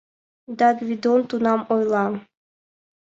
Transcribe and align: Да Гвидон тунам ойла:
Да 0.57 0.67
Гвидон 0.79 1.21
тунам 1.29 1.61
ойла: 1.73 2.05